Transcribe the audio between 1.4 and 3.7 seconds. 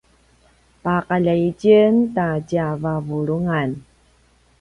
itjen ta tjavavulungan